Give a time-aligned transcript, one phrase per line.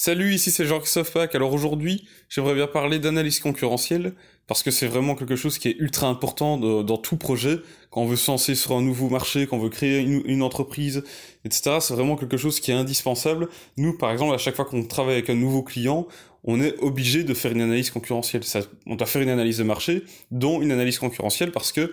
[0.00, 1.34] Salut, ici c'est Jean-Christophe Pack.
[1.34, 4.14] Alors aujourd'hui, j'aimerais bien parler d'analyse concurrentielle,
[4.46, 7.58] parce que c'est vraiment quelque chose qui est ultra important dans tout projet.
[7.90, 11.02] Quand on veut se lancer sur un nouveau marché, quand on veut créer une, entreprise,
[11.44, 13.48] etc., c'est vraiment quelque chose qui est indispensable.
[13.76, 16.06] Nous, par exemple, à chaque fois qu'on travaille avec un nouveau client,
[16.44, 18.42] on est obligé de faire une analyse concurrentielle.
[18.86, 21.92] On doit faire une analyse de marché, dont une analyse concurrentielle, parce que,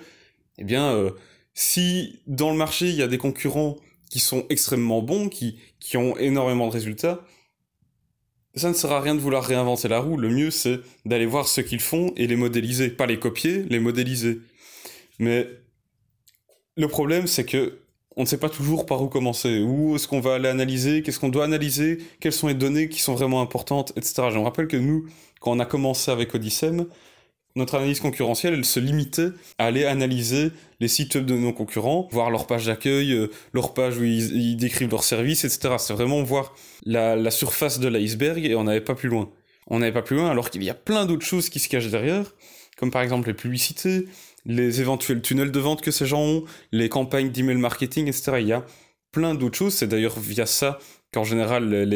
[0.60, 1.10] eh bien, euh,
[1.56, 3.78] si dans le marché, il y a des concurrents
[4.12, 7.26] qui sont extrêmement bons, qui, qui ont énormément de résultats,
[8.56, 10.18] ça ne sert à rien de vouloir réinventer la roue.
[10.18, 12.90] Le mieux, c'est d'aller voir ce qu'ils font et les modéliser.
[12.90, 14.40] Pas les copier, les modéliser.
[15.20, 15.48] Mais
[16.78, 17.80] le problème, c'est que
[18.18, 19.62] on ne sait pas toujours par où commencer.
[19.62, 21.02] Où est-ce qu'on va aller analyser?
[21.02, 21.98] Qu'est-ce qu'on doit analyser?
[22.22, 24.14] Quelles sont les données qui sont vraiment importantes Etc.
[24.32, 25.06] Je me rappelle que nous,
[25.42, 26.88] quand on a commencé avec Odyssem,
[27.56, 32.08] notre analyse concurrentielle, elle se limitait à aller analyser les sites web de nos concurrents,
[32.12, 35.76] voir leur page d'accueil, euh, leur page où ils, décrivent leurs services, etc.
[35.78, 36.54] C'est vraiment voir
[36.86, 39.30] la, surface de l'iceberg et on n'avait pas plus loin.
[39.68, 41.90] On n'avait pas plus loin alors qu'il y a plein d'autres choses qui se cachent
[41.90, 42.26] derrière,
[42.78, 44.06] comme par exemple les publicités,
[44.46, 48.34] les éventuels tunnels de vente que ces gens ont, les campagnes d'email marketing, etc.
[48.42, 48.66] Il y a
[49.12, 49.74] plein d'autres choses.
[49.74, 50.78] C'est d'ailleurs via ça
[51.14, 51.88] qu'en général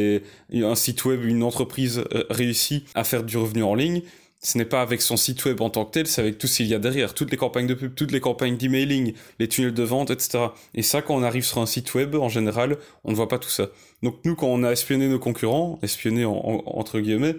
[0.53, 4.01] un site web, une entreprise euh, réussit à faire du revenu en ligne
[4.41, 6.57] ce n'est pas avec son site web en tant que tel, c'est avec tout ce
[6.57, 9.73] qu'il y a derrière, toutes les campagnes de pub, toutes les campagnes d'emailing, les tunnels
[9.73, 10.47] de vente, etc.
[10.73, 13.37] Et ça, quand on arrive sur un site web, en général, on ne voit pas
[13.37, 13.67] tout ça.
[14.01, 17.35] Donc nous, quand on a espionné nos concurrents, espionné entre guillemets,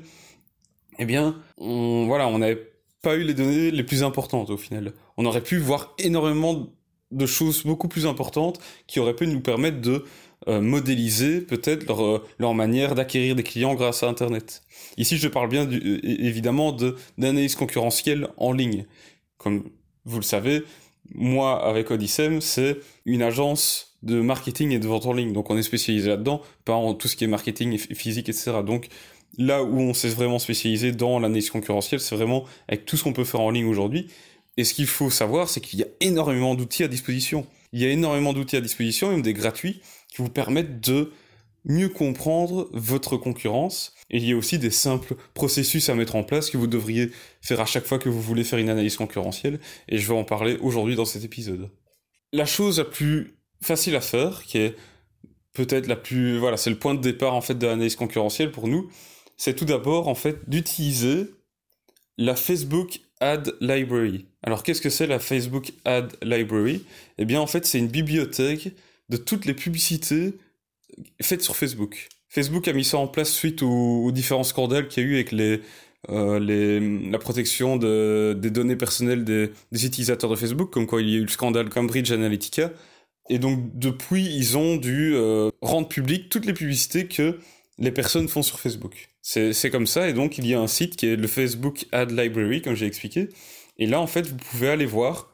[0.99, 4.93] eh bien, voilà, on n'avait pas eu les données les plus importantes au final.
[5.17, 6.67] On aurait pu voir énormément
[7.11, 10.05] de choses beaucoup plus importantes qui auraient pu nous permettre de
[10.49, 14.63] euh, modéliser peut-être leur, euh, leur manière d'acquérir des clients grâce à Internet.
[14.97, 16.73] Ici, je parle bien évidemment
[17.19, 18.87] d'analyse concurrentielle en ligne.
[19.37, 19.65] Comme
[20.05, 20.63] vous le savez,
[21.15, 25.33] moi, avec Odyssem, c'est une agence de marketing et de vente en ligne.
[25.33, 28.53] Donc, on est spécialisé là-dedans, pas en tout ce qui est marketing physique, etc.
[28.65, 28.89] Donc,
[29.37, 33.13] là où on s'est vraiment spécialisé dans l'analyse concurrentielle, c'est vraiment avec tout ce qu'on
[33.13, 34.09] peut faire en ligne aujourd'hui.
[34.57, 37.47] Et ce qu'il faut savoir, c'est qu'il y a énormément d'outils à disposition.
[37.73, 41.13] Il y a énormément d'outils à disposition, même des gratuits, qui vous permettent de
[41.65, 43.95] mieux comprendre votre concurrence.
[44.09, 47.11] Il y a aussi des simples processus à mettre en place que vous devriez
[47.43, 49.61] faire à chaque fois que vous voulez faire une analyse concurrentielle.
[49.89, 51.71] Et je vais en parler aujourd'hui dans cet épisode.
[52.33, 54.77] La chose la plus facile à faire, qui est
[55.53, 58.69] peut-être la plus, voilà, c'est le point de départ en fait de l'analyse concurrentielle pour
[58.69, 58.89] nous,
[59.37, 61.27] c'est tout d'abord en fait d'utiliser
[62.19, 64.27] la Facebook Ad Library.
[64.43, 66.85] Alors qu'est-ce que c'est la Facebook Ad Library?
[67.19, 68.71] Eh bien en fait c'est une bibliothèque
[69.11, 70.35] de toutes les publicités
[71.21, 72.09] faites sur Facebook.
[72.29, 75.33] Facebook a mis ça en place suite aux, différents scandales qu'il y a eu avec
[75.33, 75.61] les,
[76.09, 81.19] euh, la protection des données personnelles des, utilisateurs de Facebook, comme quoi il y a
[81.19, 82.73] eu le scandale Cambridge Analytica.
[83.29, 87.39] Et donc depuis, ils ont dû euh, rendre public toutes les publicités que
[87.79, 89.09] les personnes font sur Facebook.
[89.23, 92.11] C'est comme ça, et donc il y a un site qui est le Facebook Ad
[92.11, 93.29] Library, comme j'ai expliqué.
[93.79, 95.31] Et là, en fait, vous pouvez aller voir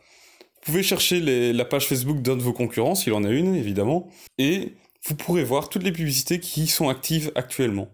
[0.66, 1.20] pouvez chercher
[1.52, 4.74] la page Facebook d'un de vos concurrents, s'il en a une, évidemment, et
[5.06, 7.88] vous pourrez voir toutes les publicités qui sont actives actuellement.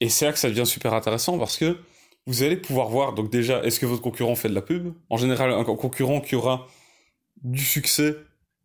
[0.00, 1.76] Et c'est là que ça devient super intéressant parce que
[2.26, 4.94] vous allez pouvoir voir, donc déjà, est-ce que votre concurrent fait de la pub?
[5.10, 6.66] En général, un concurrent qui aura
[7.42, 8.16] du succès,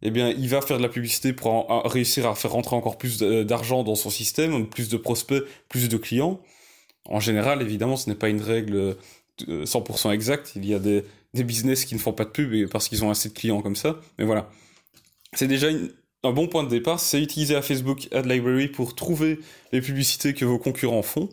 [0.02, 3.20] eh bien, il va faire de la publicité pour réussir à faire rentrer encore plus
[3.20, 6.40] d'argent dans son système, plus de prospects, plus de clients.
[7.06, 8.98] En général, évidemment, ce n'est pas une règle
[9.40, 10.54] 100% euh, exacte.
[10.56, 11.04] Il y a des,
[11.34, 13.76] des business qui ne font pas de pub parce qu'ils ont assez de clients comme
[13.76, 14.00] ça.
[14.18, 14.50] Mais voilà.
[15.34, 15.68] C'est déjà
[16.24, 19.40] un bon point de départ, c'est utiliser la Facebook Ad Library pour trouver
[19.72, 21.30] les publicités que vos concurrents font.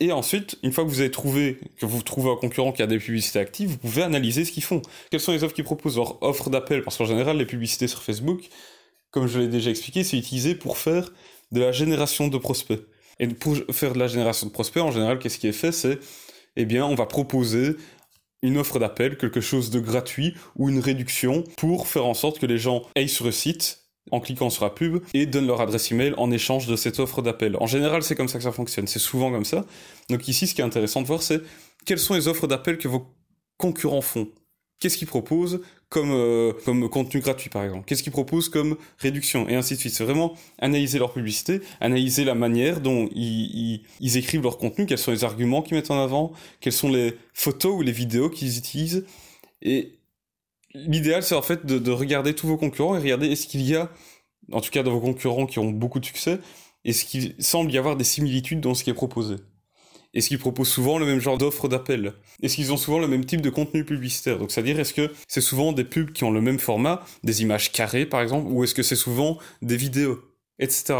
[0.00, 2.88] Et ensuite, une fois que vous avez trouvé, que vous trouvez un concurrent qui a
[2.88, 4.82] des publicités actives, vous pouvez analyser ce qu'ils font.
[5.10, 8.02] Quelles sont les offres qu'ils proposent, leurs offres d'appel, parce qu'en général, les publicités sur
[8.02, 8.48] Facebook,
[9.10, 11.12] comme je l'ai déjà expliqué, c'est utilisé pour faire
[11.52, 12.80] de la génération de prospects.
[13.20, 15.70] Et pour faire de la génération de prospects, en général, qu'est-ce qui est fait?
[15.70, 16.00] C'est,
[16.56, 17.76] eh bien, on va proposer
[18.42, 22.46] une offre d'appel, quelque chose de gratuit ou une réduction pour faire en sorte que
[22.46, 23.78] les gens aillent sur le site
[24.10, 27.22] en cliquant sur la pub et donnent leur adresse email en échange de cette offre
[27.22, 27.56] d'appel.
[27.60, 29.64] En général, c'est comme ça que ça fonctionne, c'est souvent comme ça.
[30.10, 31.40] Donc ici, ce qui est intéressant de voir, c'est
[31.86, 33.06] quelles sont les offres d'appel que vos
[33.58, 34.28] concurrents font
[34.82, 39.48] qu'est-ce qu'ils proposent comme, euh, comme contenu gratuit par exemple, qu'est-ce qu'ils proposent comme réduction,
[39.48, 39.94] et ainsi de suite.
[39.94, 45.12] C'est vraiment analyser leur publicité, analyser la manière dont ils, écrivent leur contenu, quels sont
[45.12, 49.06] les arguments qu'ils mettent en avant, quelles sont les photos ou les vidéos qu'ils utilisent.
[49.62, 49.92] Et
[50.74, 53.76] l'idéal, c'est en fait de, de, regarder tous vos concurrents et regarder est-ce qu'il y
[53.76, 53.88] a,
[54.50, 56.40] en tout cas dans vos concurrents qui ont beaucoup de succès,
[56.84, 59.36] est-ce qu'il semble y avoir des similitudes dans ce qui est proposé?
[60.14, 62.12] Est-ce qu'ils proposent souvent le même genre d'offre d'appel
[62.42, 64.38] Est-ce qu'ils ont souvent le même type de contenu publicitaire?
[64.38, 67.72] Donc, c'est-à-dire, est-ce que c'est souvent des pubs qui ont le même format, des images
[67.72, 70.20] carrées par exemple, ou est-ce que c'est souvent des vidéos,
[70.58, 70.94] etc.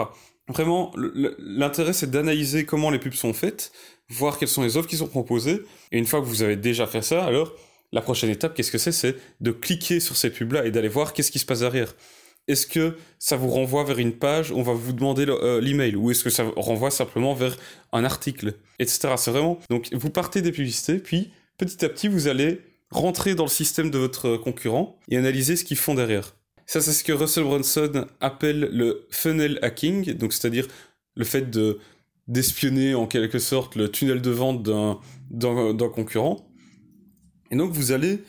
[0.49, 3.73] Vraiment, l'intérêt c'est d'analyser comment les pubs sont faites,
[4.09, 5.63] voir quelles sont les offres qui sont proposées,
[5.93, 7.55] et une fois que vous avez déjà fait ça, alors
[7.93, 8.93] la prochaine étape, qu'est-ce que c'est?
[8.93, 11.95] C'est de cliquer sur ces pubs-là et d'aller voir qu'est-ce qui se passe derrière.
[12.49, 15.95] Est-ce que ça vous renvoie vers une page où on va vous demander euh, l'email
[15.95, 17.57] ou est-ce que ça renvoie simplement vers
[17.93, 19.15] un article, etc.
[19.17, 22.61] C'est vraiment donc vous partez des publicités, puis petit à petit vous allez
[22.91, 26.35] rentrer dans le système de votre concurrent et analyser ce qu'ils font derrière.
[26.67, 30.67] Ça, c'est ce que Russell Brunson appelle le funnel hacking, donc c'est-à-dire
[31.17, 31.79] le fait de
[32.29, 36.49] d'espionner en quelque sorte le tunnel de vente d'un concurrent.
[37.51, 38.23] Et donc vous allez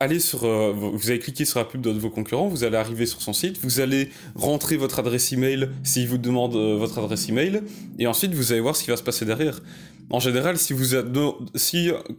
[0.00, 3.04] aller sur, euh, vous allez cliquer sur la pub de vos concurrents, vous allez arriver
[3.04, 7.28] sur son site, vous allez rentrer votre adresse email s'il vous demande euh, votre adresse
[7.28, 7.60] email,
[7.98, 9.60] et ensuite vous allez voir ce qui va se passer derrière.
[10.08, 10.74] En général, si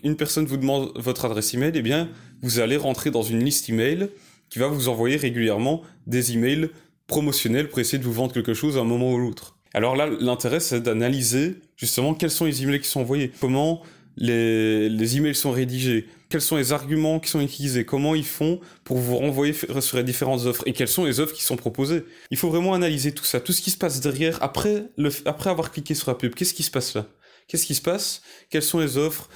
[0.03, 2.07] une personne vous demande votre adresse email, eh bien,
[2.41, 4.07] vous allez rentrer dans une liste email
[4.49, 6.69] qui va vous envoyer régulièrement des emails
[7.07, 9.57] promotionnels pour essayer de vous vendre quelque chose à un moment ou l'autre.
[9.73, 13.81] Alors là, l'intérêt, c'est d'analyser justement quels sont les emails qui sont envoyés, comment
[14.15, 18.59] les, les emails sont rédigés, quels sont les arguments qui sont utilisés, comment ils font
[18.83, 22.05] pour vous renvoyer sur les différentes offres et quelles sont les offres qui sont proposées.
[22.31, 24.85] Il faut vraiment analyser tout ça, tout ce qui se passe derrière après,
[25.25, 26.33] après avoir cliqué sur la pub.
[26.33, 27.05] Qu'est-ce qui se passe là?
[27.47, 28.21] Qu'est-ce qui se passe?
[28.49, 29.29] Quelles sont les offres?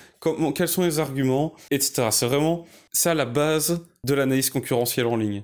[0.55, 1.53] Quels sont les arguments?
[1.69, 2.07] Etc.
[2.11, 5.43] C'est vraiment ça la base de l'analyse concurrentielle en ligne.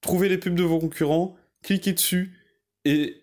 [0.00, 2.32] Trouvez les pubs de vos concurrents, cliquez dessus
[2.84, 3.16] et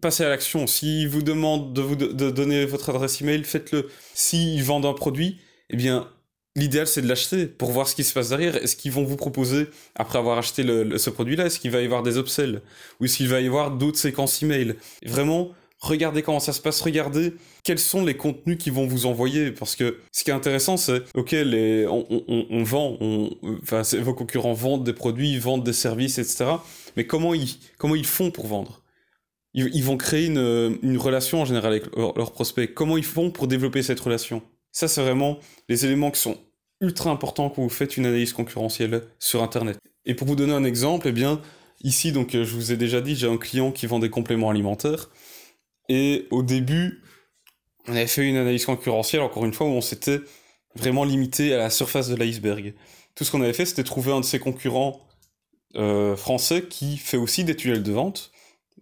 [0.00, 0.66] passez à l'action.
[0.66, 3.88] S'ils vous demandent de vous de donner votre adresse email, faites-le.
[4.14, 5.38] S'ils vendent un produit,
[5.68, 6.10] eh bien,
[6.56, 8.56] L'idéal, c'est de l'acheter pour voir ce qui se passe derrière.
[8.56, 12.02] Est-ce qu'ils vont vous proposer, après avoir acheté ce produit-là, est-ce qu'il va y avoir
[12.02, 12.60] des upsells
[13.00, 14.74] Ou est-ce qu'il va y avoir d'autres séquences email?
[15.06, 19.52] Vraiment, regardez comment ça se passe, regardez quels sont les contenus qu'ils vont vous envoyer.
[19.52, 21.36] Parce que ce qui est intéressant, c'est, ok,
[21.88, 26.46] on, vend, vos concurrents vendent des produits, vendent des services, etc.
[26.96, 27.58] Mais comment ils,
[27.96, 28.82] ils font pour vendre?
[29.54, 32.72] Ils, vont créer une, relation en général avec leurs prospects.
[32.74, 34.42] Comment ils font pour développer cette relation?
[34.72, 35.38] Ça, c'est vraiment
[35.68, 36.38] les éléments qui sont
[36.80, 39.78] ultra importants quand vous faites une analyse concurrentielle sur Internet.
[40.06, 41.40] Et pour vous donner un exemple, eh bien,
[41.82, 45.10] ici, donc, je vous ai déjà dit, j'ai un client qui vend des compléments alimentaires.
[45.88, 47.02] Et au début,
[47.86, 50.20] on avait fait une analyse concurrentielle, encore une fois, où on s'était
[50.76, 52.74] vraiment limité à la surface de l'iceberg.
[53.14, 55.00] Tout ce qu'on avait fait, c'était trouver un de ses concurrents
[55.76, 58.32] euh, français qui fait aussi des tunnels de vente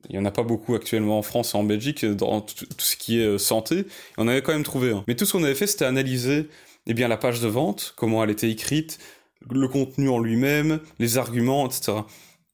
[0.09, 2.97] il n'y en a pas beaucoup actuellement en France et en Belgique dans tout, ce
[2.97, 3.87] qui est euh, santé.
[4.17, 5.05] On avait quand même trouvé un.
[5.07, 6.49] Mais tout ce qu'on avait fait, c'était analyser
[6.87, 8.99] eh bien, la page de vente, comment elle était écrite,
[9.51, 11.99] le contenu en lui-même, les arguments, etc.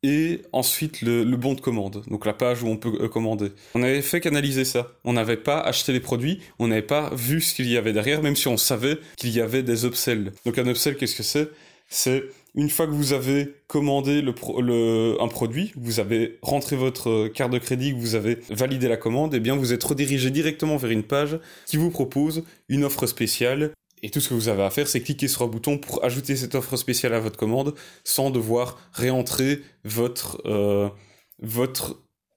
[0.03, 3.53] Et ensuite le, bon de commande, donc la page où on peut euh, commander.
[3.75, 4.93] On n'avait fait qu'analyser ça.
[5.05, 8.23] On n'avait pas acheté les produits, on n'avait pas vu ce qu'il y avait derrière,
[8.23, 10.33] même si on savait qu'il y avait des upsells.
[10.45, 11.49] Donc un upsell, qu'est-ce que c'est?
[11.89, 12.25] C'est
[12.55, 17.93] une fois que vous avez commandé un produit, vous avez rentré votre carte de crédit,
[17.93, 21.77] vous avez validé la commande, et eh vous êtes redirigé directement vers une page qui
[21.77, 23.73] vous propose une offre spéciale.
[24.03, 26.37] Et tout ce que vous avez à faire, c'est cliquer sur un bouton pour ajouter
[26.37, 27.75] cette offre spéciale à votre commande
[28.05, 30.91] sans devoir réentrer votre, euh,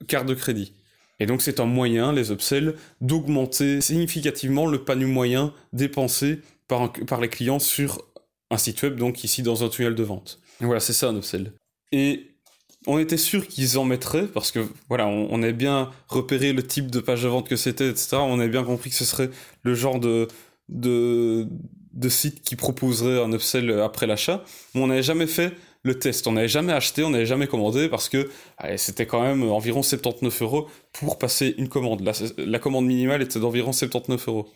[0.07, 0.73] carte de crédit.
[1.19, 7.29] Et donc c'est un moyen, les upsells, d'augmenter significativement le panier moyen dépensé par les
[7.29, 8.01] clients sur
[8.49, 10.39] un site web, donc ici dans un tunnel de vente.
[10.59, 11.53] voilà, c'est ça un upsell.
[11.91, 12.37] Et
[12.85, 16.89] on était sûr qu'ils en mettraient, parce que voilà, on, avait bien repéré le type
[16.89, 18.17] de page de vente que c'était, etc.
[18.17, 19.29] On avait bien compris que ce serait
[19.63, 20.27] le genre de,
[20.69, 21.47] de,
[21.93, 24.43] de site qui proposerait un upsell après l'achat.
[24.73, 26.27] Mais on n'avait jamais fait le test.
[26.27, 28.29] On n'avait jamais acheté, on n'avait jamais commandé parce que
[28.77, 32.01] c'était quand même environ 79 euros pour passer une commande.
[32.01, 34.47] La, la commande minimale était d'environ 79 euros.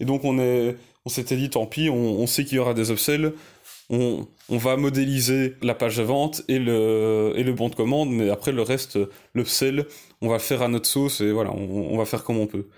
[0.00, 2.90] Et donc on est, on s'était dit tant pis, on, sait qu'il y aura des
[2.90, 3.34] upsells,
[3.90, 8.62] on, va modéliser la page de vente et le, bon de commande, mais après le
[8.62, 8.98] reste,
[9.34, 9.86] l'upsell,
[10.22, 12.68] on va faire à notre sauce et voilà, on, va faire comme on peut.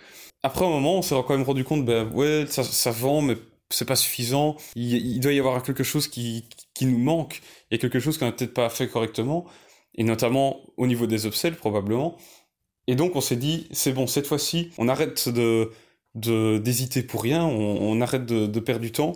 [0.42, 3.36] Après un moment, on s'est quand même rendu compte, ben ouais, ça, ça vend, mais
[3.70, 7.40] c'est pas suffisant, il, doit y avoir quelque chose qui, qui nous manque,
[7.70, 9.46] il y a quelque chose qu'on n'a peut-être pas fait correctement,
[9.94, 12.16] et notamment au niveau des upsells probablement.
[12.88, 15.70] Et donc on s'est dit, c'est bon, cette fois-ci, on arrête de,
[16.16, 19.12] d'hésiter pour rien, on, arrête de, perdre du temps,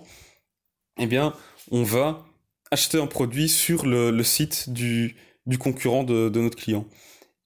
[0.98, 1.32] eh bien,
[1.70, 2.26] on va
[2.70, 5.16] acheter un produit sur le, site du,
[5.58, 6.86] concurrent de, notre client.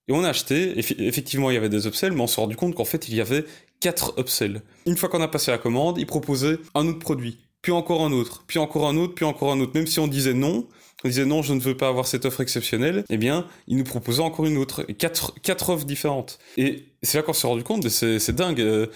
[0.08, 2.74] Et on a acheté, effectivement, il y avait des upsells, mais on s'est rendu compte
[2.74, 3.44] qu'en fait, il y avait
[3.80, 4.60] quatre upsells.
[4.86, 8.12] Une fois qu'on a passé la commande, il proposait un autre produit, puis encore un
[8.12, 9.72] autre, puis encore un autre, puis encore un autre.
[9.74, 10.68] Même si on disait non,
[11.04, 13.84] on disait non, je ne veux pas avoir cette offre exceptionnelle, eh bien, il nous
[13.84, 16.38] proposait encore une autre, quatre, quatre offres différentes.
[16.56, 18.88] Et c'est là qu'on s'est rendu compte, c'est dingue.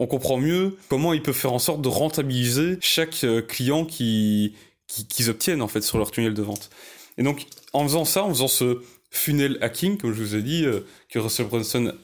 [0.00, 3.84] Euh, on comprend mieux comment ils peuvent faire en sorte de rentabiliser chaque euh, client
[3.84, 4.54] qui
[4.86, 6.68] qu'ils obtiennent en fait sur leur tunnel de vente.
[7.16, 10.66] Et donc en faisant ça, en faisant ce funnel hacking, comme je vous ai dit,
[11.08, 11.94] que Russell Brunson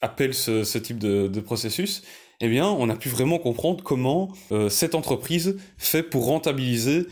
[0.00, 2.02] appelle ce, type de, processus,
[2.40, 4.32] eh bien, on a pu vraiment comprendre comment
[4.70, 7.06] cette entreprise fait pour rentabiliser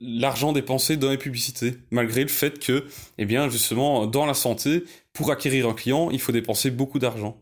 [0.00, 2.84] l'argent dépensé dans les publicités, malgré le fait que,
[3.16, 4.84] eh bien, justement, dans la santé,
[5.14, 7.40] pour acquérir un client, il faut dépenser beaucoup d'argent.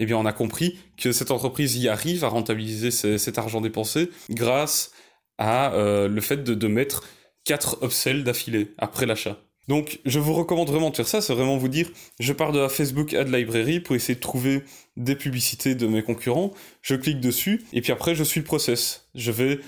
[0.00, 4.08] Eh bien, on a compris que cette entreprise y arrive à rentabiliser cet argent dépensé
[4.30, 4.92] grâce
[5.36, 7.04] à euh, le fait de, mettre
[7.44, 9.38] 4 upsells d'affilée après l'achat.
[9.68, 12.58] Donc, je vous recommande vraiment de faire ça, c'est vraiment vous dire, je pars de
[12.58, 14.64] la Facebook Ad Library pour essayer de trouver
[14.96, 19.06] des publicités de mes concurrents, je clique dessus, et puis après, je suis le process.
[19.14, 19.60] Je vais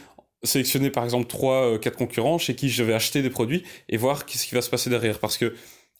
[0.43, 3.99] sélectionner par exemple 3, 4 euh, concurrents chez qui je vais acheter des produits et
[3.99, 5.19] voir qu'est-ce qui va se passer derrière.
[5.19, 5.55] Parce que,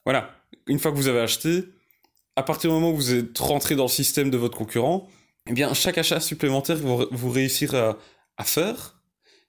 [0.05, 0.35] voilà,
[0.67, 1.65] une fois que vous avez acheté,
[2.37, 5.09] à partir du moment où vous êtes rentré dans le système de votre concurrent,
[5.49, 9.01] eh bien, chaque achat supplémentaire que vous, vous réussirez à, faire,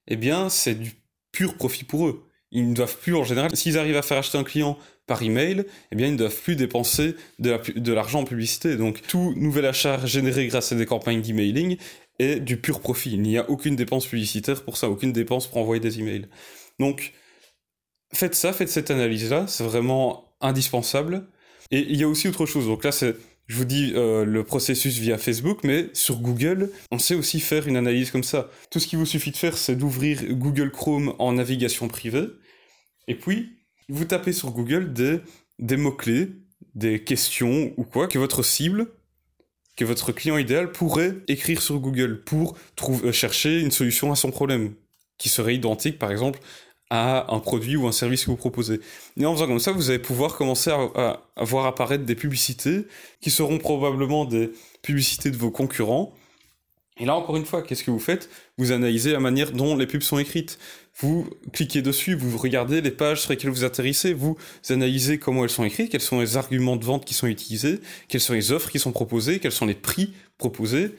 [0.07, 0.93] eh bien, c'est du
[1.31, 2.25] pur profit pour eux.
[2.51, 5.65] Ils ne doivent plus, en général, s'ils arrivent à faire acheter un client par email,
[5.91, 8.75] eh bien, ils ne doivent plus dépenser de l'argent en publicité.
[8.77, 11.77] Donc, tout nouvel achat généré grâce à des campagnes d'emailing
[12.19, 13.13] est du pur profit.
[13.13, 16.27] Il n'y a aucune dépense publicitaire pour ça, aucune dépense pour envoyer des emails.
[16.79, 17.13] Donc,
[18.13, 21.27] faites ça, faites cette analyse-là, c'est vraiment indispensable.
[21.73, 22.67] Et il y a aussi autre chose.
[22.67, 27.15] Donc là, je vous dis euh, le processus via Facebook, mais sur Google, on sait
[27.15, 28.51] aussi faire une analyse comme ça.
[28.69, 32.27] Tout ce qu'il vous suffit de faire, c'est d'ouvrir Google Chrome en navigation privée,
[33.07, 33.53] et puis
[33.89, 35.17] vous tapez sur Google des,
[35.57, 36.29] des mots-clés,
[36.75, 38.87] des questions ou quoi que votre cible
[39.75, 44.15] que votre client idéal pourrait écrire sur Google pour trouver, euh, chercher une solution à
[44.15, 44.75] son problème,
[45.17, 46.39] qui serait identique par exemple
[46.95, 48.79] à un produit ou un service que vous proposez.
[49.17, 52.85] Et en faisant comme ça, vous allez pouvoir commencer à, à voir apparaître des publicités
[53.19, 54.51] qui seront probablement des
[54.83, 56.13] publicités de vos concurrents.
[56.97, 58.29] Et là, encore une fois, qu'est-ce que vous faites?
[58.59, 60.59] Vous analysez la manière dont les pubs sont écrites
[60.99, 64.37] vous cliquez dessus, vous regardez les pages sur lesquelles vous atterrissez, vous
[64.69, 68.21] analysez comment elles sont écrites, quels sont les arguments de vente qui sont utilisés, quelles
[68.21, 70.91] sont les offres qui sont proposées, quels sont les prix proposés,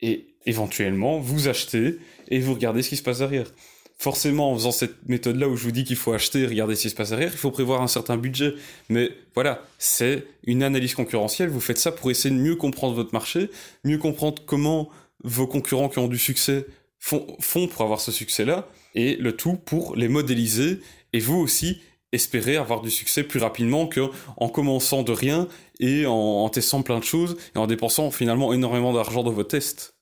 [0.00, 3.50] et éventuellement vous achetez et vous regardez ce qui se passe derrière.
[3.98, 6.82] Forcément, en faisant cette méthode-là où je vous dis qu'il faut acheter et regarder ce
[6.82, 8.54] qui se passe derrière, il faut prévoir un certain budget.
[8.88, 11.48] Mais voilà, c'est une analyse concurrentielle.
[11.48, 13.50] Vous faites ça pour essayer de mieux comprendre votre marché,
[13.84, 14.90] mieux comprendre comment
[15.24, 16.66] vos concurrents qui ont du succès
[16.98, 20.80] font, font pour avoir ce succès-là, et le tout pour les modéliser
[21.12, 21.80] et vous aussi
[22.12, 25.48] espérer avoir du succès plus rapidement qu'en commençant de rien
[25.80, 29.94] et en, testant plein de choses et en dépensant finalement énormément d'argent dans vos tests.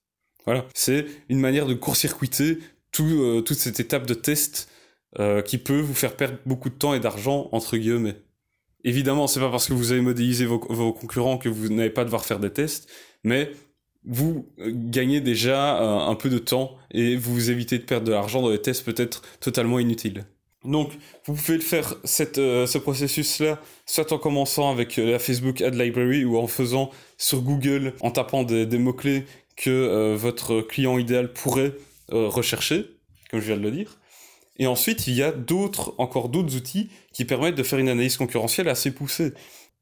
[0.47, 2.59] Voilà, c'est une manière de court-circuiter
[3.03, 4.69] euh, toute cette étape de test
[5.19, 8.17] euh, qui peut vous faire perdre beaucoup de temps et d'argent entre guillemets.
[8.85, 12.05] Évidemment, c'est pas parce que vous avez modélisé vos, vos concurrents que vous n'allez pas
[12.05, 12.91] devoir faire des tests,
[13.23, 13.51] mais
[14.05, 18.43] vous gagnez déjà euh, un peu de temps et vous évitez de perdre de l'argent
[18.43, 20.25] dans des tests peut-être totalement inutiles.
[20.65, 20.93] Donc,
[21.27, 25.75] vous pouvez faire cette, euh, ce processus-là, soit en commençant avec euh, la Facebook Ad
[25.75, 29.25] Library ou en faisant sur Google, en tapant des, mots-clés
[29.57, 31.75] que votre client idéal pourrait
[32.15, 32.87] rechercher,
[33.31, 33.99] comme je viens de le dire.
[34.57, 38.17] Et ensuite, il y a d'autres, encore d'autres outils qui permettent de faire une analyse
[38.17, 39.33] concurrentielle assez poussée.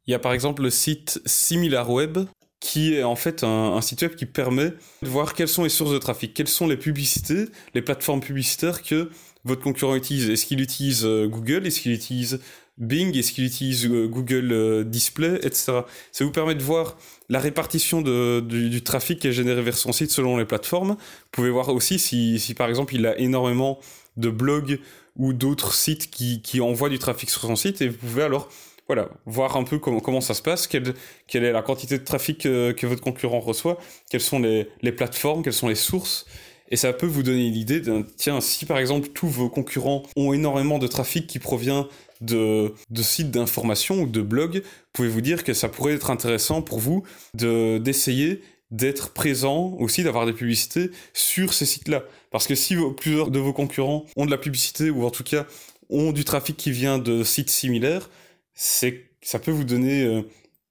[0.06, 2.18] Il y a par exemple le site SimilarWeb
[2.62, 4.70] qui est en fait un, site web qui permet
[5.02, 8.82] de voir quelles sont les sources de trafic, quelles sont les publicités, les plateformes publicitaires
[8.82, 9.10] que
[9.44, 10.30] votre concurrent utilise.
[10.30, 12.40] Est-ce qu'il utilise euh, Google Est-ce qu'il utilise
[12.78, 15.72] Bing Est-ce qu'il utilise euh, Google euh, Display Etc.
[16.12, 16.96] Ça vous permet de voir
[17.28, 20.90] la répartition de, du, trafic qui est généré vers son site selon les plateformes.
[20.90, 23.78] Vous pouvez voir aussi si, si par exemple il a énormément
[24.16, 24.78] de blogs
[25.16, 28.48] ou d'autres sites qui, qui envoient du trafic sur son site et vous pouvez alors
[28.88, 30.94] voilà, voir un peu comment, comment ça se passe, quelle,
[31.26, 33.78] quelle est la quantité de trafic euh, que, votre concurrent reçoit,
[34.10, 36.26] quelles sont les, les, plateformes, quelles sont les sources.
[36.72, 40.32] Et ça peut vous donner l'idée d'un, tiens, si par exemple tous vos concurrents ont
[40.32, 41.86] énormément de trafic qui provient
[42.22, 44.62] de, de sites d'information ou de blogs,
[44.94, 47.02] pouvez-vous dire que ça pourrait être intéressant pour vous
[47.34, 52.04] de, d'essayer d'être présent aussi, d'avoir des publicités sur ces sites-là?
[52.30, 55.46] Parce que si plusieurs de vos concurrents ont de la publicité ou en tout cas
[55.90, 58.08] ont du trafic qui vient de sites similaires,
[58.54, 60.22] ça peut vous donner euh,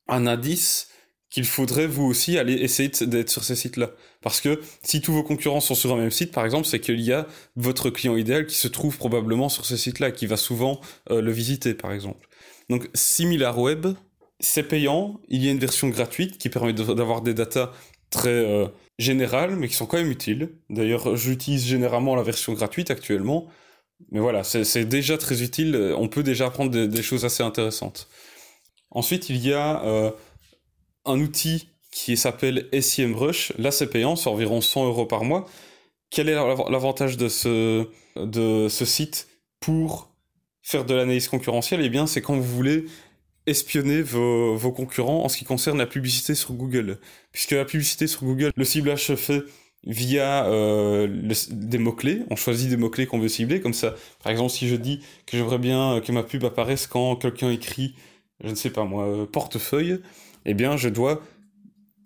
[0.08, 0.88] un indice
[1.32, 3.92] qu'il faudrait vous aussi aller essayer d'être sur ces sites-là.
[4.22, 7.00] Parce que si tous vos concurrents sont sur un même site, par exemple, c'est qu'il
[7.00, 10.80] y a votre client idéal qui se trouve probablement sur ces sites-là, qui va souvent
[11.10, 12.28] euh, le visiter, par exemple.
[12.70, 13.88] Donc, SimilarWeb,
[14.40, 15.20] c'est payant.
[15.30, 17.72] Il y a une version gratuite qui permet d'avoir des datas
[18.12, 18.68] très euh,
[19.00, 20.50] générales, mais qui sont quand même utiles.
[20.70, 23.48] D'ailleurs, j'utilise généralement la version gratuite actuellement
[24.10, 25.94] mais voilà, c'est déjà très utile.
[25.98, 28.08] On peut déjà apprendre des, choses assez intéressantes.
[28.90, 30.12] Ensuite, il y a euh,
[31.06, 33.54] un outil qui s'appelle SEMrush.
[33.58, 35.48] Là, c'est payant, c'est environ 100 euros par mois.
[36.10, 37.88] Quel est l'avantage de ce,
[38.86, 39.28] site
[39.60, 40.10] pour
[40.62, 42.86] faire de l'analyse concurrentielle, eh bien, c'est quand vous voulez
[43.48, 47.00] espionner vos, vos, concurrents en ce qui concerne la publicité sur Google.
[47.32, 49.42] Puisque la publicité sur Google, le ciblage se fait
[49.86, 51.08] via euh,
[51.50, 52.24] des mots-clés.
[52.30, 53.62] On choisit des mots-clés qu'on veut cibler.
[53.62, 57.16] Comme ça, par exemple, si je dis que j'aimerais bien que ma pub apparaisse quand
[57.16, 57.96] quelqu'un écrit,
[58.44, 60.00] je ne sais pas moi, euh, portefeuille,
[60.46, 61.22] eh bien, je dois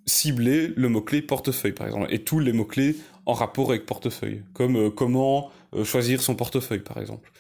[0.05, 4.77] cibler le mot-clé portefeuille, par exemple, et tous les mots-clés en rapport avec portefeuille, comme
[4.77, 7.31] euh, comment euh, choisir son portefeuille, par exemple.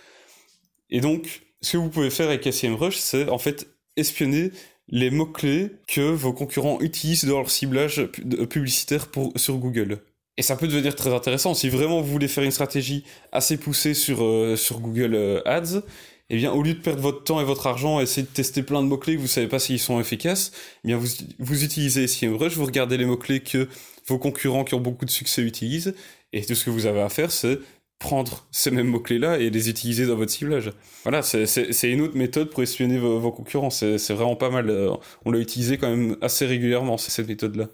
[0.89, 4.51] Et donc, ce que vous pouvez faire avec SEMrush, c'est en fait espionner
[4.87, 8.05] les mots-clés que vos concurrents utilisent dans leur ciblage
[8.49, 9.99] publicitaire sur Google.
[10.37, 11.53] Et ça peut devenir très intéressant.
[11.53, 15.81] Si vraiment vous voulez faire une stratégie assez poussée sur, euh, Google Ads,
[16.29, 18.63] eh bien, au lieu de perdre votre temps et votre argent à essayer de tester
[18.63, 20.51] plein de mots-clés que vous savez pas s'ils sont efficaces,
[20.83, 21.07] eh bien, vous,
[21.39, 23.67] vous utilisez SEMrush, vous regardez les mots-clés que
[24.07, 25.93] vos concurrents qui ont beaucoup de succès utilisent,
[26.33, 27.59] et tout ce que vous avez à faire, c'est
[27.99, 30.71] prendre ces mêmes mots-clés-là et les utiliser dans votre ciblage.
[31.03, 33.69] Voilà, c'est une autre méthode pour espionner vos, vos concurrents.
[33.69, 34.69] C'est vraiment pas mal.
[34.69, 34.91] Euh,
[35.23, 37.69] on l'a utilisé quand même assez régulièrement, cette méthode-là.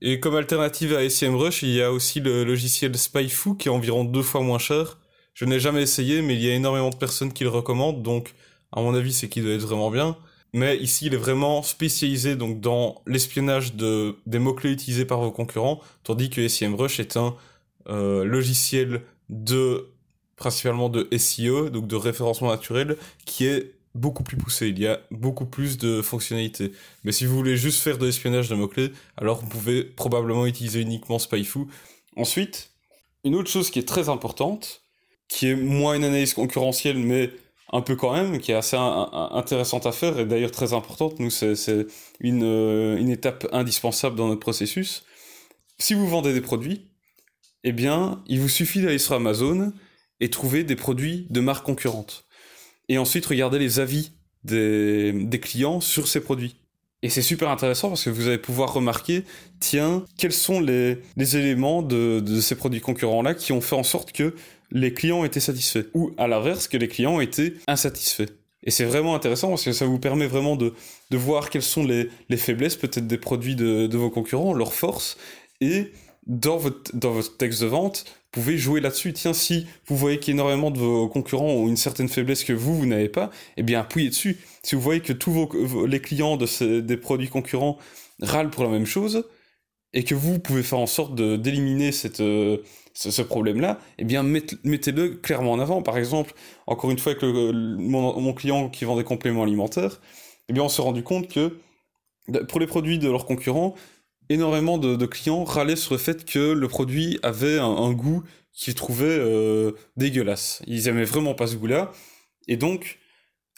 [0.00, 4.04] Et comme alternative à SEMrush, il y a aussi le logiciel SpyFu qui est environ
[4.04, 4.98] deux fois moins cher.
[5.34, 8.34] Je n'ai jamais essayé, mais il y a énormément de personnes qui le recommandent, donc
[8.72, 10.16] à mon avis c'est qu'il doit être vraiment bien.
[10.54, 15.30] Mais ici il est vraiment spécialisé donc dans l'espionnage de, des mots-clés utilisés par vos
[15.30, 17.34] concurrents, tandis que SEMrush est un
[17.88, 19.88] euh, logiciel de
[20.36, 24.68] principalement de SEO, donc de référencement naturel, qui est beaucoup plus poussé.
[24.68, 26.72] Il y a beaucoup plus de fonctionnalités.
[27.04, 30.80] Mais si vous voulez juste faire de l'espionnage de mots-clés, alors vous pouvez probablement utiliser
[30.80, 31.60] uniquement SpyFu.
[32.16, 32.70] Ensuite,
[33.24, 34.81] une autre chose qui est très importante,
[35.32, 37.30] qui est moins une analyse concurrentielle, mais
[37.72, 41.18] un peu quand même, qui est assez intéressante à faire et d'ailleurs très importante.
[41.20, 41.86] Nous, c'est
[42.20, 45.04] une, euh, une étape indispensable dans notre processus.
[45.78, 46.90] Si vous vendez des produits,
[47.64, 49.72] eh bien, il vous suffit d'aller sur Amazon
[50.20, 52.26] et trouver des produits de marques concurrentes.
[52.90, 54.12] Et ensuite, regarder les avis
[54.44, 56.56] des, des clients sur ces produits.
[57.02, 59.24] Et c'est super intéressant parce que vous allez pouvoir remarquer,
[59.58, 63.82] tiens, quels sont les, les éléments de, de, ces produits concurrents-là qui ont fait en
[63.82, 64.34] sorte que
[64.72, 65.84] les clients étaient satisfaits.
[65.94, 68.32] Ou à l'inverse, que les clients étaient insatisfaits.
[68.64, 70.72] Et c'est vraiment intéressant parce que ça vous permet vraiment de,
[71.10, 74.72] de voir quelles sont les, les faiblesses peut-être des produits de, de, vos concurrents, leurs
[74.72, 75.16] forces,
[75.60, 75.92] et
[76.26, 79.12] dans votre, dans votre texte de vente, vous pouvez jouer là-dessus.
[79.12, 82.86] Tiens, si vous voyez qu'énormément de vos concurrents ont une certaine faiblesse que vous, vous
[82.86, 84.38] n'avez pas, eh bien, appuyez dessus.
[84.62, 87.78] Si vous voyez que tous vos, les clients de ces, des produits concurrents
[88.20, 89.24] râlent pour la même chose,
[89.92, 92.58] et que vous pouvez faire en sorte d'éliminer cette, euh,
[92.94, 95.82] ce, problème-là, eh bien, mettez-le clairement en avant.
[95.82, 96.34] Par exemple,
[96.66, 100.00] encore une fois, avec le, mon, mon, client qui vend des compléments alimentaires,
[100.48, 101.58] eh bien, on s'est rendu compte que
[102.48, 103.74] pour les produits de leurs concurrents,
[104.28, 109.06] énormément de, clients râlaient sur le fait que le produit avait un, goût qu'ils trouvaient
[109.06, 110.62] euh, dégueulasse.
[110.66, 111.90] Ils aimaient vraiment pas ce goût-là.
[112.48, 112.98] Et donc,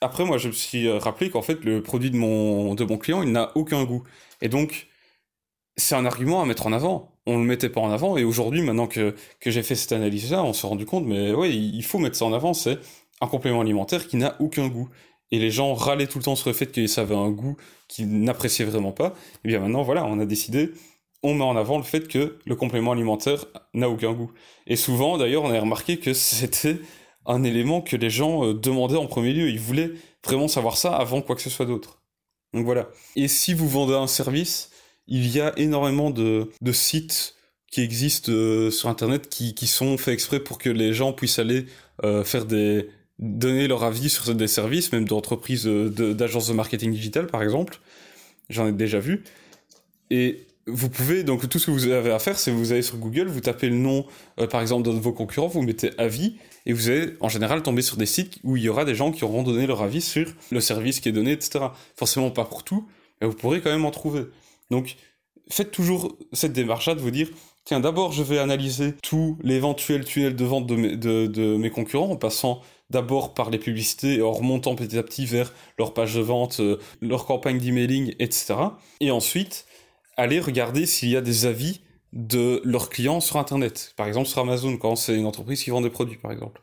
[0.00, 3.22] après, moi, je me suis rappelé qu'en fait, le produit de mon, de mon client,
[3.22, 4.04] il n'a aucun goût.
[4.40, 4.88] Et donc,
[5.76, 7.13] c'est un argument à mettre en avant.
[7.26, 8.16] On le mettait pas en avant.
[8.16, 11.84] Et aujourd'hui, maintenant que, j'ai fait cette analyse-là, on s'est rendu compte, mais oui, il
[11.84, 12.54] faut mettre ça en avant.
[12.54, 12.78] C'est
[13.20, 14.88] un complément alimentaire qui n'a aucun goût
[15.30, 17.56] et les gens râlaient tout le temps sur le fait que ça avait un goût
[17.88, 19.10] qu'ils n'appréciaient vraiment pas, et
[19.44, 20.70] eh bien maintenant, voilà, on a décidé,
[21.24, 24.30] on met en avant le fait que le complément alimentaire n'a aucun goût.
[24.66, 26.78] Et souvent, d'ailleurs, on a remarqué que c'était
[27.26, 29.48] un élément que les gens euh, demandaient en premier lieu.
[29.48, 32.02] Ils voulaient vraiment savoir ça avant quoi que ce soit d'autre.
[32.52, 32.88] Donc voilà.
[33.16, 34.70] Et si vous vendez un service,
[35.06, 37.34] il y a énormément de, sites
[37.70, 41.66] qui existent euh, sur Internet qui, sont faits exprès pour que les gens puissent aller
[42.04, 42.88] euh, faire des,
[43.18, 47.80] donner leur avis sur des services, même d'entreprises, euh, d'agences de, marketing digital par exemple.
[48.48, 49.24] J'en ai déjà vu.
[50.10, 52.96] Et vous pouvez, donc tout ce que vous avez à faire, c'est vous allez sur
[52.96, 54.06] Google, vous tapez le nom,
[54.50, 57.96] par exemple, de vos concurrents, vous mettez avis, et vous allez en général tomber sur
[57.98, 60.60] des sites où il y aura des gens qui auront donné leur avis sur le
[60.60, 61.66] service qui est donné, etc.
[61.96, 62.86] Forcément pas pour tout,
[63.20, 64.24] mais vous pourrez quand même en trouver.
[64.70, 64.96] Donc,
[65.50, 67.28] faites toujours cette démarche-là de vous dire,
[67.64, 72.10] tiens, d'abord je vais analyser tous l'éventuel tunnel de vente de mes, de, mes concurrents
[72.10, 76.14] en passant d'abord par les publicités et en remontant petit à petit vers leur page
[76.14, 78.54] de vente, euh, leur campagne d'emailing, etc.
[79.00, 79.66] Et ensuite,
[80.16, 81.80] aller regarder s'il y a des avis
[82.12, 83.94] de leurs clients sur Internet.
[83.96, 86.62] Par exemple sur Amazon, quand c'est une entreprise qui vend des produits, par exemple.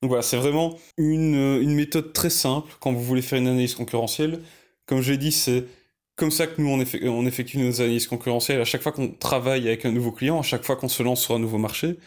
[0.00, 3.76] Donc voilà, c'est vraiment une, une méthode très simple quand vous voulez faire une analyse
[3.76, 4.40] concurrentielle.
[4.86, 5.64] Comme je l'ai dit, c'est
[6.16, 9.84] comme ça que nous, on, effectue, nos analyses concurrentielles à chaque fois qu'on travaille avec
[9.84, 11.98] un nouveau client, à chaque fois qu'on se lance sur un nouveau marché.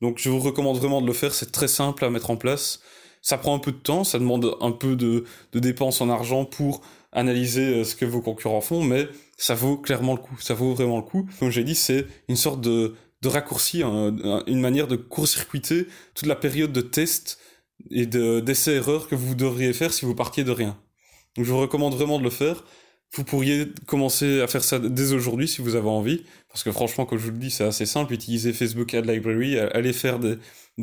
[0.00, 2.80] Donc je vous recommande vraiment de le faire, c'est très simple à mettre en place.
[3.22, 6.46] Ça prend un peu de temps, ça demande un peu de, de dépenses en argent
[6.46, 6.80] pour
[7.12, 10.74] analyser euh, ce que vos concurrents font, mais ça vaut clairement le coup, ça vaut
[10.74, 11.28] vraiment le coup.
[11.38, 16.26] Comme j'ai dit, c'est une sorte de, de raccourci, hein, une manière de court-circuiter toute
[16.26, 17.38] la période de test
[17.90, 20.78] et d'essais-erreurs que vous devriez faire si vous partiez de rien.
[21.36, 22.64] Donc je vous recommande vraiment de le faire.
[23.12, 27.06] Vous pourriez commencer à faire ça dès aujourd'hui si vous avez envie, parce que franchement,
[27.06, 28.14] comme je vous le dis, c'est assez simple.
[28.14, 30.38] Utilisez Facebook Ad Library, allez faire des,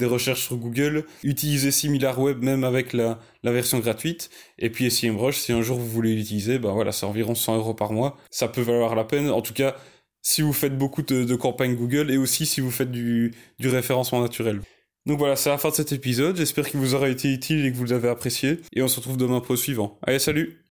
[0.05, 5.61] recherches sur Google, utilisez SimilarWeb même avec la, version gratuite, et puis SEMrush, si un
[5.61, 8.17] jour vous voulez l'utiliser, ben voilà, c'est environ 100 euros par mois.
[8.29, 9.29] Ça peut valoir la peine.
[9.29, 9.77] En tout cas,
[10.21, 13.69] si vous faites beaucoup de, de campagnes Google et aussi si vous faites du, du
[13.69, 14.61] référencement naturel.
[15.05, 16.35] Donc voilà, c'est la fin de cet épisode.
[16.35, 18.59] J'espère qu'il vous aura été utile et que vous l'avez apprécié.
[18.73, 19.97] Et on se retrouve demain pour le suivant.
[20.05, 20.65] Allez, salut